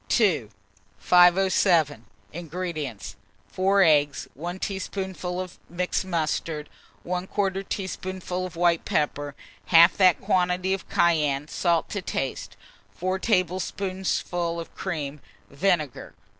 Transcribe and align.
II. 0.19 0.49
507. 0.97 2.05
INGREDIENTS. 2.33 3.15
4 3.49 3.83
eggs, 3.83 4.27
1 4.33 4.57
teaspoonful 4.57 5.39
of 5.39 5.59
mixed 5.69 6.05
mustard, 6.05 6.69
1/4 7.05 7.69
teaspoonful 7.69 8.43
of 8.47 8.55
white 8.55 8.83
pepper, 8.83 9.35
half 9.67 9.95
that 9.97 10.19
quantity 10.19 10.73
of 10.73 10.89
cayenne, 10.89 11.47
salt 11.47 11.87
to 11.91 12.01
taste, 12.01 12.57
4 12.95 13.19
tablespoonfuls 13.19 14.59
of 14.59 14.73
cream, 14.73 15.21
vinegar. 15.51 16.15